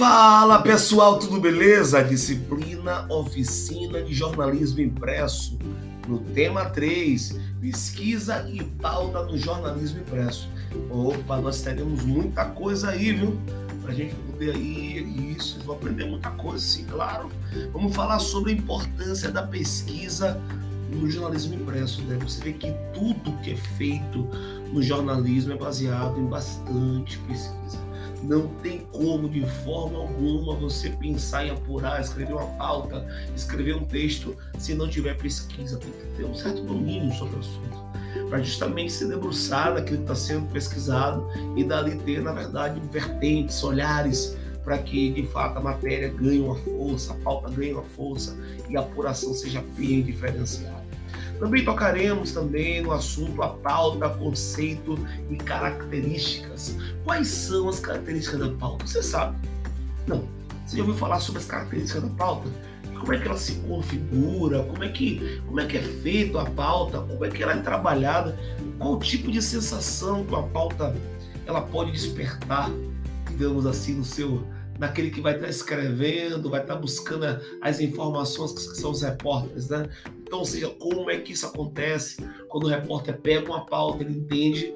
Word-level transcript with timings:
Fala 0.00 0.62
pessoal, 0.62 1.18
tudo 1.18 1.38
beleza? 1.38 2.02
Disciplina 2.02 3.04
Oficina 3.10 4.02
de 4.02 4.14
Jornalismo 4.14 4.80
Impresso. 4.80 5.58
No 6.08 6.20
tema 6.20 6.64
3, 6.70 7.38
pesquisa 7.60 8.48
e 8.48 8.64
pauta 8.64 9.22
do 9.22 9.36
jornalismo 9.36 10.00
impresso. 10.00 10.48
Opa, 10.88 11.36
nós 11.36 11.60
teremos 11.60 12.02
muita 12.02 12.46
coisa 12.46 12.88
aí, 12.88 13.12
viu? 13.12 13.38
Pra 13.82 13.92
gente 13.92 14.14
poder 14.14 14.54
aí, 14.54 15.36
isso, 15.36 15.60
vão 15.66 15.76
aprender 15.76 16.06
muita 16.06 16.30
coisa, 16.30 16.64
sim, 16.64 16.86
claro. 16.86 17.30
Vamos 17.70 17.94
falar 17.94 18.20
sobre 18.20 18.52
a 18.52 18.54
importância 18.54 19.30
da 19.30 19.42
pesquisa 19.42 20.40
no 20.90 21.10
jornalismo 21.10 21.56
impresso. 21.56 22.00
Né? 22.04 22.16
Você 22.22 22.42
vê 22.42 22.54
que 22.54 22.72
tudo 22.94 23.36
que 23.42 23.50
é 23.50 23.56
feito 23.76 24.26
no 24.72 24.82
jornalismo 24.82 25.52
é 25.52 25.56
baseado 25.58 26.18
em 26.18 26.24
bastante 26.24 27.18
pesquisa. 27.28 27.89
Não 28.22 28.48
tem 28.62 28.80
como, 28.92 29.28
de 29.28 29.44
forma 29.64 29.98
alguma, 29.98 30.54
você 30.54 30.90
pensar 30.90 31.46
em 31.46 31.50
apurar, 31.50 32.00
escrever 32.00 32.32
uma 32.32 32.46
pauta, 32.58 33.06
escrever 33.34 33.76
um 33.76 33.84
texto, 33.84 34.36
se 34.58 34.74
não 34.74 34.88
tiver 34.88 35.16
pesquisa. 35.16 35.78
Tem 35.78 35.90
que 35.90 36.16
ter 36.16 36.24
um 36.24 36.34
certo 36.34 36.62
domínio 36.62 37.12
sobre 37.14 37.36
o 37.36 37.38
assunto. 37.38 37.80
Para 38.28 38.42
justamente 38.42 38.92
se 38.92 39.06
debruçar 39.06 39.74
naquilo 39.74 39.98
que 39.98 40.02
está 40.04 40.14
sendo 40.14 40.46
pesquisado 40.52 41.26
e 41.56 41.64
dali 41.64 41.96
ter, 41.96 42.22
na 42.22 42.32
verdade, 42.32 42.80
vertentes, 42.90 43.62
olhares 43.62 44.36
para 44.64 44.78
que 44.78 45.10
de 45.10 45.26
fato 45.26 45.58
a 45.58 45.60
matéria 45.60 46.08
ganhe 46.08 46.40
uma 46.40 46.56
força, 46.56 47.12
a 47.12 47.16
pauta 47.16 47.50
ganhe 47.50 47.72
uma 47.72 47.82
força 47.82 48.36
e 48.68 48.76
a 48.76 48.80
apuração 48.80 49.32
seja 49.34 49.64
bem 49.76 50.02
diferenciada. 50.02 50.89
Também 51.40 51.64
tocaremos 51.64 52.32
também 52.32 52.82
no 52.82 52.92
assunto 52.92 53.42
a 53.42 53.48
pauta, 53.48 54.10
conceito 54.10 54.98
e 55.30 55.36
características. 55.36 56.76
Quais 57.02 57.28
são 57.28 57.66
as 57.70 57.80
características 57.80 58.40
da 58.40 58.48
pauta? 58.50 58.86
Você 58.86 59.02
sabe? 59.02 59.38
Não. 60.06 60.28
Você 60.66 60.76
já 60.76 60.82
ouviu 60.82 60.96
falar 60.98 61.18
sobre 61.18 61.40
as 61.40 61.46
características 61.46 62.02
da 62.02 62.10
pauta? 62.10 62.46
Como 62.92 63.14
é 63.14 63.18
que 63.18 63.26
ela 63.26 63.38
se 63.38 63.54
configura? 63.54 64.62
Como 64.64 64.84
é 64.84 64.90
que, 64.90 65.40
como 65.46 65.58
é, 65.58 65.66
que 65.66 65.78
é 65.78 65.82
feito 65.82 66.38
a 66.38 66.44
pauta? 66.44 67.00
Como 67.00 67.24
é 67.24 67.30
que 67.30 67.42
ela 67.42 67.54
é 67.54 67.56
trabalhada? 67.56 68.38
Qual 68.78 68.98
tipo 68.98 69.32
de 69.32 69.40
sensação 69.40 70.26
que 70.26 70.34
a 70.34 70.42
pauta 70.42 70.94
ela 71.46 71.62
pode 71.62 71.90
despertar, 71.90 72.70
digamos 73.30 73.64
assim, 73.64 73.94
no 73.94 74.04
seu 74.04 74.44
naquele 74.78 75.10
que 75.10 75.20
vai 75.20 75.34
estar 75.34 75.48
escrevendo, 75.48 76.48
vai 76.48 76.62
estar 76.62 76.76
buscando 76.76 77.26
as 77.60 77.80
informações 77.80 78.52
que 78.52 78.80
são 78.80 78.90
os 78.90 79.02
repórteres, 79.02 79.68
né? 79.68 79.86
Então, 80.30 80.38
ou 80.38 80.44
seja, 80.44 80.68
como 80.68 81.10
é 81.10 81.18
que 81.18 81.32
isso 81.32 81.44
acontece 81.44 82.24
quando 82.48 82.62
o 82.62 82.68
repórter 82.68 83.18
pega 83.18 83.50
uma 83.50 83.66
pauta, 83.66 84.04
ele 84.04 84.16
entende 84.16 84.72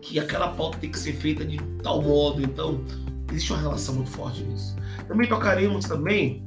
que 0.00 0.20
aquela 0.20 0.52
pauta 0.52 0.78
tem 0.78 0.92
que 0.92 0.98
ser 0.98 1.12
feita 1.14 1.44
de 1.44 1.60
tal 1.82 2.00
modo. 2.00 2.40
Então, 2.40 2.80
existe 3.28 3.52
uma 3.52 3.60
relação 3.60 3.96
muito 3.96 4.10
forte 4.10 4.44
nisso. 4.44 4.76
Também 5.08 5.28
tocaremos 5.28 5.86
também 5.86 6.44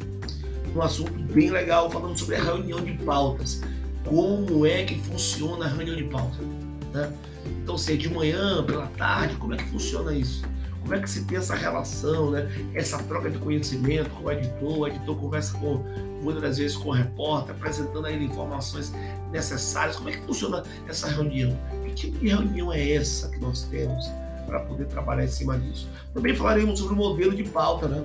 um 0.74 0.82
assunto 0.82 1.12
bem 1.34 1.50
legal 1.50 1.92
falando 1.92 2.18
sobre 2.18 2.38
a 2.38 2.44
reunião 2.44 2.80
de 2.80 2.94
pautas. 2.94 3.62
Como 4.06 4.66
é 4.66 4.86
que 4.86 4.98
funciona 5.00 5.66
a 5.66 5.68
reunião 5.68 5.98
de 5.98 6.06
pauta? 6.06 6.38
Né? 6.94 7.12
Então, 7.62 7.78
se 7.78 7.92
é 7.92 7.98
de 7.98 8.08
manhã, 8.08 8.64
pela 8.64 8.88
tarde, 8.88 9.36
como 9.36 9.54
é 9.54 9.58
que 9.58 9.66
funciona 9.66 10.14
isso? 10.14 10.46
como 10.86 10.94
é 10.94 11.02
que 11.02 11.10
se 11.10 11.26
tem 11.26 11.40
essa 11.40 11.56
relação, 11.56 12.30
né? 12.30 12.48
essa 12.76 13.00
troca 13.00 13.28
de 13.28 13.40
conhecimento 13.40 14.08
com 14.12 14.26
o 14.26 14.32
editor, 14.32 14.78
o 14.78 14.88
editor 14.88 15.16
conversa 15.16 15.58
com, 15.58 15.84
muitas 16.26 16.58
vezes 16.58 16.76
com 16.76 16.90
o 16.90 16.92
repórter, 16.92 17.56
apresentando 17.56 18.06
a 18.06 18.12
ele 18.12 18.26
informações 18.26 18.92
necessárias, 19.32 19.96
como 19.96 20.10
é 20.10 20.14
que 20.14 20.26
funciona 20.26 20.64
essa 20.88 21.08
reunião? 21.08 21.58
Que 21.86 21.94
tipo 21.94 22.18
de 22.18 22.28
reunião 22.28 22.74
é 22.74 22.92
essa 22.94 23.30
que 23.30 23.40
nós 23.40 23.64
temos 23.64 24.10
para 24.46 24.60
poder 24.62 24.86
trabalhar 24.86 25.24
em 25.24 25.30
cima 25.30 25.58
disso? 25.58 25.88
Também 26.14 26.36
falaremos 26.36 26.80
sobre 26.80 26.94
o 26.94 26.98
modelo 26.98 27.36
de 27.36 27.44
pauta, 27.44 27.88
né? 27.88 28.04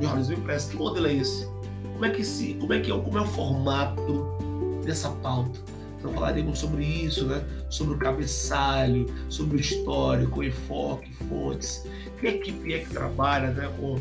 Jornalismo 0.00 0.34
impresso. 0.34 0.70
Que 0.70 0.76
modelo 0.76 1.06
é 1.06 1.14
esse? 1.14 1.46
Como 1.92 2.04
é 2.04 2.10
que, 2.10 2.24
se, 2.24 2.54
como 2.54 2.72
é, 2.72 2.80
que 2.80 2.92
é, 2.92 2.98
como 2.98 3.18
é 3.18 3.20
o 3.20 3.26
formato 3.26 4.36
dessa 4.84 5.10
pauta? 5.10 5.58
Então 5.98 6.12
falaremos 6.12 6.58
sobre 6.58 6.84
isso, 6.84 7.26
né? 7.26 7.42
sobre 7.68 7.94
o 7.94 7.98
cabeçalho, 7.98 9.06
sobre 9.28 9.56
o 9.56 9.60
histórico, 9.60 10.40
o 10.40 10.44
enfoque, 10.44 11.12
fontes. 11.28 11.86
Que 12.20 12.28
equipe 12.28 12.74
é 12.74 12.80
que 12.80 12.90
trabalha 12.90 13.50
né, 13.50 13.70
com 13.78 13.98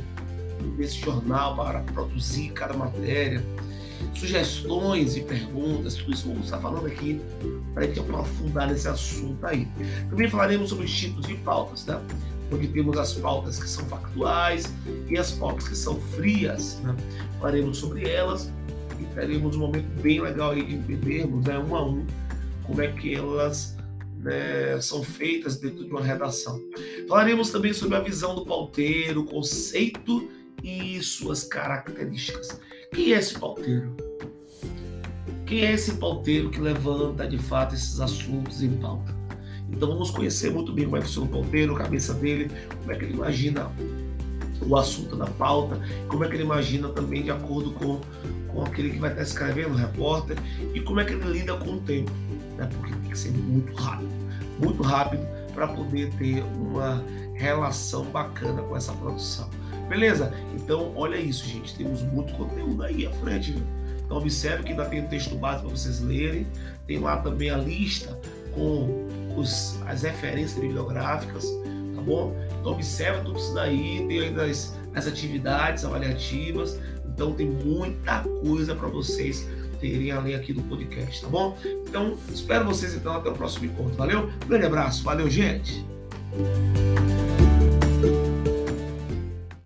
esse 0.79 0.99
jornal 0.99 1.55
para 1.55 1.79
produzir 1.81 2.49
cada 2.49 2.73
matéria? 2.73 3.43
Sugestões 4.13 5.17
e 5.17 5.21
perguntas, 5.21 5.95
tudo 5.95 6.13
isso 6.13 6.27
vamos 6.27 6.45
estar 6.45 6.59
falando 6.59 6.85
aqui 6.85 7.19
para 7.73 7.85
gente 7.85 7.99
aprofundar 7.99 8.67
nesse 8.69 8.87
assunto 8.87 9.45
aí. 9.45 9.67
Também 10.09 10.29
falaremos 10.29 10.69
sobre 10.69 10.85
os 10.85 10.93
tipos 10.93 11.25
de 11.27 11.35
pautas, 11.35 11.85
né? 11.85 11.99
onde 12.51 12.67
temos 12.67 12.97
as 12.97 13.13
pautas 13.13 13.59
que 13.59 13.69
são 13.69 13.85
factuais 13.85 14.71
e 15.09 15.17
as 15.17 15.31
pautas 15.31 15.67
que 15.67 15.75
são 15.75 15.99
frias. 15.99 16.79
Né? 16.81 16.95
Falaremos 17.39 17.77
sobre 17.77 18.07
elas 18.07 18.51
e 18.99 19.03
teremos 19.13 19.55
um 19.55 19.59
momento 19.59 19.87
bem 20.01 20.21
legal 20.21 20.51
aí 20.51 20.63
de 20.63 20.75
entendermos 20.75 21.45
né, 21.45 21.57
um 21.59 21.75
a 21.75 21.85
um 21.85 22.05
como 22.63 22.81
é 22.81 22.87
que 22.87 23.13
elas 23.13 23.75
né, 24.19 24.79
são 24.81 25.03
feitas 25.03 25.57
dentro 25.57 25.83
de 25.83 25.91
uma 25.91 26.01
redação. 26.01 26.61
Falaremos 27.07 27.51
também 27.51 27.73
sobre 27.73 27.95
a 27.95 27.99
visão 27.99 28.35
do 28.35 28.45
pauteiro, 28.45 29.21
o 29.21 29.25
conceito 29.25 30.29
e 30.63 31.01
suas 31.01 31.43
características. 31.43 32.59
Quem 32.93 33.13
é 33.13 33.17
esse 33.17 33.37
pauteiro? 33.37 33.95
Quem 35.45 35.65
é 35.65 35.73
esse 35.73 35.93
pauteiro 35.95 36.49
que 36.49 36.59
levanta 36.59 37.27
de 37.27 37.37
fato 37.37 37.75
esses 37.75 37.99
assuntos 37.99 38.63
em 38.63 38.71
pauta? 38.77 39.15
Então 39.69 39.89
vamos 39.89 40.09
conhecer 40.11 40.51
muito 40.51 40.71
bem 40.71 40.85
como 40.85 40.97
é 40.97 41.01
que 41.01 41.07
funciona 41.07 41.27
o 41.27 41.31
pauteiro, 41.31 41.75
a 41.75 41.79
cabeça 41.79 42.13
dele, 42.13 42.49
como 42.79 42.91
é 42.91 42.95
que 42.95 43.05
ele 43.05 43.13
imagina 43.13 43.71
o 44.67 44.75
assunto 44.75 45.15
da 45.15 45.25
pauta, 45.25 45.79
como 46.07 46.23
é 46.23 46.27
que 46.27 46.35
ele 46.35 46.43
imagina 46.43 46.89
também 46.89 47.23
de 47.23 47.31
acordo 47.31 47.71
com, 47.71 47.99
com 48.47 48.63
aquele 48.63 48.91
que 48.91 48.99
vai 48.99 49.11
estar 49.11 49.23
escrevendo, 49.23 49.73
o 49.73 49.75
repórter, 49.75 50.37
e 50.73 50.79
como 50.79 50.99
é 50.99 51.05
que 51.05 51.13
ele 51.13 51.25
lida 51.25 51.55
com 51.57 51.73
o 51.73 51.81
tempo, 51.81 52.11
né? 52.57 52.67
porque 52.77 52.93
tem 52.95 53.11
que 53.11 53.17
ser 53.17 53.31
muito 53.31 53.73
rápido, 53.75 54.09
muito 54.59 54.81
rápido 54.81 55.25
para 55.53 55.67
poder 55.67 56.11
ter 56.13 56.43
uma 56.55 57.03
relação 57.33 58.05
bacana 58.05 58.61
com 58.61 58.75
essa 58.75 58.93
produção. 58.93 59.49
Beleza? 59.87 60.33
Então, 60.55 60.91
olha 60.95 61.17
isso, 61.17 61.45
gente. 61.45 61.75
Temos 61.75 62.01
muito 62.01 62.33
conteúdo 62.33 62.83
aí 62.83 63.05
à 63.05 63.11
frente. 63.11 63.51
Viu? 63.51 63.63
Então, 64.05 64.17
observe 64.17 64.63
que 64.63 64.71
ainda 64.71 64.85
tem 64.85 65.01
um 65.01 65.07
texto 65.07 65.35
básico 65.35 65.67
para 65.67 65.77
vocês 65.77 65.99
lerem. 65.99 66.47
Tem 66.87 66.99
lá 66.99 67.17
também 67.17 67.49
a 67.49 67.57
lista 67.57 68.17
com 68.55 69.07
os, 69.35 69.79
as 69.85 70.01
referências 70.03 70.59
bibliográficas, 70.59 71.45
tá 71.95 72.01
bom? 72.01 72.35
Então 72.59 72.71
observa 72.71 73.21
tudo 73.21 73.37
isso 73.37 73.53
daí, 73.53 74.05
tem 74.07 74.21
ainda 74.21 74.45
as, 74.45 74.75
as 74.95 75.05
atividades 75.07 75.85
avaliativas, 75.85 76.79
então 77.05 77.33
tem 77.33 77.47
muita 77.47 78.21
coisa 78.43 78.73
para 78.73 78.87
vocês 78.87 79.47
terem 79.79 80.11
além 80.11 80.33
aqui 80.33 80.53
do 80.53 80.63
podcast, 80.63 81.21
tá 81.21 81.27
bom? 81.27 81.57
Então 81.87 82.17
espero 82.33 82.65
vocês 82.65 82.95
então 82.95 83.13
até 83.13 83.29
o 83.29 83.33
próximo 83.33 83.65
encontro, 83.65 83.95
valeu? 83.95 84.31
Grande 84.47 84.65
abraço, 84.65 85.03
valeu 85.03 85.29
gente! 85.29 85.85